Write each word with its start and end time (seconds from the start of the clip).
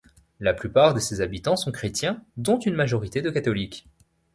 La 0.39 0.55
plupart 0.55 0.95
de 0.95 0.99
ses 0.99 1.21
habitants 1.21 1.55
sont 1.55 1.71
chrétiens 1.71 2.23
dont 2.35 2.57
une 2.57 2.73
majorité 2.73 3.21
de 3.21 3.29
catholiques. 3.29 3.85